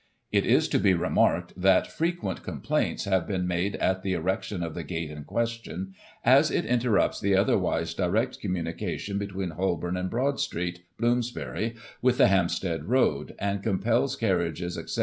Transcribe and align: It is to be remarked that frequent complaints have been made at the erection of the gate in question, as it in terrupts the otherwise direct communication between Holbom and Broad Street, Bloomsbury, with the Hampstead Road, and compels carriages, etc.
It 0.31 0.47
is 0.47 0.67
to 0.69 0.79
be 0.79 0.95
remarked 0.95 1.53
that 1.55 1.85
frequent 1.91 2.41
complaints 2.41 3.03
have 3.05 3.27
been 3.27 3.45
made 3.47 3.75
at 3.75 4.01
the 4.01 4.13
erection 4.13 4.63
of 4.63 4.73
the 4.73 4.83
gate 4.83 5.11
in 5.11 5.25
question, 5.25 5.93
as 6.25 6.49
it 6.49 6.65
in 6.65 6.79
terrupts 6.79 7.19
the 7.21 7.35
otherwise 7.35 7.93
direct 7.93 8.39
communication 8.39 9.19
between 9.19 9.51
Holbom 9.51 9.95
and 9.99 10.09
Broad 10.09 10.39
Street, 10.39 10.85
Bloomsbury, 10.97 11.75
with 12.01 12.17
the 12.17 12.29
Hampstead 12.29 12.85
Road, 12.85 13.35
and 13.37 13.61
compels 13.61 14.15
carriages, 14.15 14.75
etc. 14.75 14.99